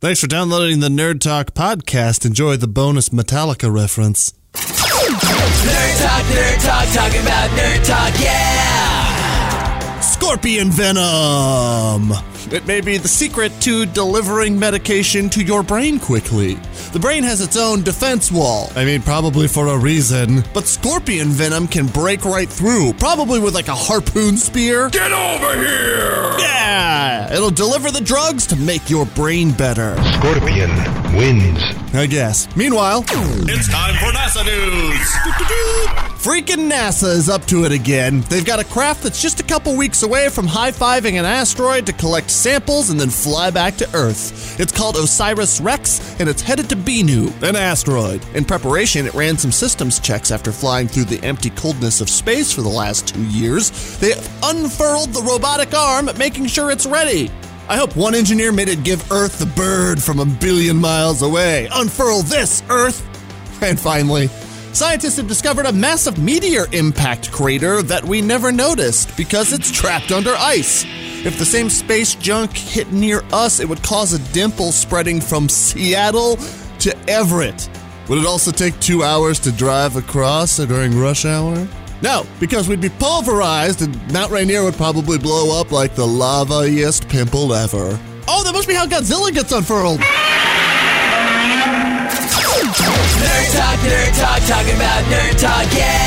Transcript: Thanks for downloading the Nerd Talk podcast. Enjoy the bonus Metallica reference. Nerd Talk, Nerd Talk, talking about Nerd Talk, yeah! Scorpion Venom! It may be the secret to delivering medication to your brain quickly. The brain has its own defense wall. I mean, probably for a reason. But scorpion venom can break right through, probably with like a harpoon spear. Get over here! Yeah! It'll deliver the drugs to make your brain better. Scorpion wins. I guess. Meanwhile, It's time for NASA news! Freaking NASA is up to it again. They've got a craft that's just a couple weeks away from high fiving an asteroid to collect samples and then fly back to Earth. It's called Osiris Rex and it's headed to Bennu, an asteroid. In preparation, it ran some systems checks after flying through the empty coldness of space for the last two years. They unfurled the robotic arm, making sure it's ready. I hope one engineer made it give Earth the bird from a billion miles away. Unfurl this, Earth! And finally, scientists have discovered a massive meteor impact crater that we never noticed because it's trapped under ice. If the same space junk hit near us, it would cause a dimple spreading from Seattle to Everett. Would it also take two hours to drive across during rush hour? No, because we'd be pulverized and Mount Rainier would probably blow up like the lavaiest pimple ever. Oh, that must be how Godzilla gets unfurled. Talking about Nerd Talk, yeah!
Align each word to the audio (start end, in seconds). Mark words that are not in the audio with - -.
Thanks 0.00 0.20
for 0.20 0.28
downloading 0.28 0.78
the 0.78 0.88
Nerd 0.88 1.18
Talk 1.20 1.54
podcast. 1.54 2.24
Enjoy 2.24 2.56
the 2.56 2.68
bonus 2.68 3.08
Metallica 3.08 3.68
reference. 3.72 4.32
Nerd 4.52 6.00
Talk, 6.00 6.24
Nerd 6.26 6.64
Talk, 6.64 6.88
talking 6.94 7.20
about 7.20 7.50
Nerd 7.50 7.84
Talk, 7.84 8.20
yeah! 8.20 9.98
Scorpion 9.98 10.70
Venom! 10.70 12.12
It 12.52 12.64
may 12.64 12.80
be 12.80 12.96
the 12.96 13.08
secret 13.08 13.50
to 13.62 13.86
delivering 13.86 14.56
medication 14.56 15.28
to 15.30 15.42
your 15.42 15.64
brain 15.64 15.98
quickly. 15.98 16.54
The 16.92 17.00
brain 17.00 17.24
has 17.24 17.40
its 17.40 17.56
own 17.56 17.82
defense 17.82 18.30
wall. 18.30 18.70
I 18.76 18.84
mean, 18.84 19.02
probably 19.02 19.48
for 19.48 19.66
a 19.66 19.76
reason. 19.76 20.44
But 20.54 20.68
scorpion 20.68 21.30
venom 21.30 21.66
can 21.66 21.88
break 21.88 22.24
right 22.24 22.48
through, 22.48 22.92
probably 22.94 23.40
with 23.40 23.54
like 23.54 23.66
a 23.66 23.74
harpoon 23.74 24.36
spear. 24.36 24.90
Get 24.90 25.10
over 25.10 25.56
here! 25.56 26.27
Yeah! 27.38 27.44
It'll 27.44 27.50
deliver 27.50 27.90
the 27.90 28.00
drugs 28.00 28.46
to 28.48 28.56
make 28.56 28.90
your 28.90 29.06
brain 29.06 29.52
better. 29.52 29.96
Scorpion 30.18 30.70
wins. 31.16 31.60
I 31.94 32.06
guess. 32.06 32.48
Meanwhile, 32.56 33.04
It's 33.08 33.68
time 33.68 33.94
for 33.94 34.10
NASA 34.12 34.44
news! 34.44 35.08
Freaking 36.28 36.70
NASA 36.70 37.08
is 37.08 37.30
up 37.30 37.46
to 37.46 37.64
it 37.64 37.72
again. 37.72 38.20
They've 38.28 38.44
got 38.44 38.60
a 38.60 38.64
craft 38.64 39.02
that's 39.02 39.22
just 39.22 39.40
a 39.40 39.42
couple 39.42 39.74
weeks 39.74 40.02
away 40.02 40.28
from 40.28 40.46
high 40.46 40.72
fiving 40.72 41.18
an 41.18 41.24
asteroid 41.24 41.86
to 41.86 41.94
collect 41.94 42.30
samples 42.30 42.90
and 42.90 43.00
then 43.00 43.08
fly 43.08 43.50
back 43.50 43.76
to 43.76 43.88
Earth. 43.96 44.60
It's 44.60 44.70
called 44.70 44.96
Osiris 44.96 45.58
Rex 45.58 46.20
and 46.20 46.28
it's 46.28 46.42
headed 46.42 46.68
to 46.68 46.76
Bennu, 46.76 47.32
an 47.42 47.56
asteroid. 47.56 48.22
In 48.34 48.44
preparation, 48.44 49.06
it 49.06 49.14
ran 49.14 49.38
some 49.38 49.50
systems 49.50 50.00
checks 50.00 50.30
after 50.30 50.52
flying 50.52 50.86
through 50.86 51.04
the 51.04 51.24
empty 51.24 51.48
coldness 51.48 52.02
of 52.02 52.10
space 52.10 52.52
for 52.52 52.60
the 52.60 52.68
last 52.68 53.08
two 53.08 53.24
years. 53.28 53.96
They 53.96 54.12
unfurled 54.42 55.14
the 55.14 55.22
robotic 55.22 55.72
arm, 55.72 56.10
making 56.18 56.48
sure 56.48 56.70
it's 56.70 56.84
ready. 56.84 57.30
I 57.70 57.78
hope 57.78 57.96
one 57.96 58.14
engineer 58.14 58.52
made 58.52 58.68
it 58.68 58.84
give 58.84 59.10
Earth 59.10 59.38
the 59.38 59.46
bird 59.46 60.02
from 60.02 60.18
a 60.18 60.26
billion 60.26 60.76
miles 60.76 61.22
away. 61.22 61.68
Unfurl 61.72 62.20
this, 62.20 62.62
Earth! 62.68 63.02
And 63.60 63.80
finally, 63.80 64.28
scientists 64.78 65.16
have 65.16 65.26
discovered 65.26 65.66
a 65.66 65.72
massive 65.72 66.18
meteor 66.18 66.66
impact 66.70 67.32
crater 67.32 67.82
that 67.82 68.04
we 68.04 68.22
never 68.22 68.52
noticed 68.52 69.16
because 69.16 69.52
it's 69.52 69.72
trapped 69.72 70.12
under 70.12 70.36
ice. 70.36 70.84
If 71.26 71.36
the 71.36 71.44
same 71.44 71.68
space 71.68 72.14
junk 72.14 72.56
hit 72.56 72.92
near 72.92 73.24
us, 73.32 73.58
it 73.58 73.68
would 73.68 73.82
cause 73.82 74.12
a 74.12 74.32
dimple 74.32 74.70
spreading 74.70 75.20
from 75.20 75.48
Seattle 75.48 76.36
to 76.78 76.96
Everett. 77.08 77.68
Would 78.08 78.18
it 78.18 78.24
also 78.24 78.52
take 78.52 78.78
two 78.78 79.02
hours 79.02 79.40
to 79.40 79.50
drive 79.50 79.96
across 79.96 80.58
during 80.58 80.96
rush 80.96 81.24
hour? 81.24 81.66
No, 82.00 82.24
because 82.38 82.68
we'd 82.68 82.80
be 82.80 82.88
pulverized 82.88 83.82
and 83.82 84.12
Mount 84.12 84.30
Rainier 84.30 84.62
would 84.62 84.74
probably 84.74 85.18
blow 85.18 85.60
up 85.60 85.72
like 85.72 85.96
the 85.96 86.06
lavaiest 86.06 87.08
pimple 87.08 87.52
ever. 87.52 87.98
Oh, 88.28 88.44
that 88.44 88.52
must 88.52 88.68
be 88.68 88.74
how 88.74 88.86
Godzilla 88.86 89.34
gets 89.34 89.50
unfurled. 89.50 89.98
Talking 94.48 94.76
about 94.76 95.04
Nerd 95.12 95.38
Talk, 95.38 95.70
yeah! 95.76 95.97